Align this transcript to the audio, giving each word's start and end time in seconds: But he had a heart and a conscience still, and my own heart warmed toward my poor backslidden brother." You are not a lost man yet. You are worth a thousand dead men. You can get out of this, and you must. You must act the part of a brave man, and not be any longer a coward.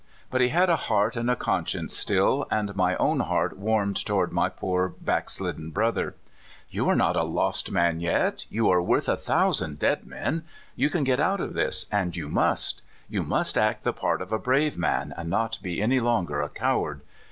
But 0.31 0.41
he 0.41 0.47
had 0.47 0.67
a 0.67 0.77
heart 0.89 1.15
and 1.15 1.29
a 1.29 1.35
conscience 1.35 1.95
still, 1.95 2.47
and 2.49 2.75
my 2.75 2.95
own 2.95 3.19
heart 3.19 3.55
warmed 3.59 4.03
toward 4.03 4.31
my 4.31 4.49
poor 4.49 4.89
backslidden 4.99 5.69
brother." 5.69 6.15
You 6.71 6.89
are 6.89 6.95
not 6.95 7.15
a 7.15 7.21
lost 7.23 7.69
man 7.69 7.99
yet. 7.99 8.47
You 8.49 8.67
are 8.71 8.81
worth 8.81 9.07
a 9.07 9.15
thousand 9.15 9.77
dead 9.77 10.07
men. 10.07 10.43
You 10.75 10.89
can 10.89 11.03
get 11.03 11.19
out 11.19 11.39
of 11.39 11.53
this, 11.53 11.85
and 11.91 12.15
you 12.15 12.29
must. 12.29 12.81
You 13.09 13.21
must 13.21 13.59
act 13.59 13.83
the 13.83 13.93
part 13.93 14.23
of 14.23 14.33
a 14.33 14.39
brave 14.39 14.75
man, 14.75 15.13
and 15.15 15.29
not 15.29 15.59
be 15.61 15.79
any 15.79 15.99
longer 15.99 16.41
a 16.41 16.49
coward. 16.49 17.01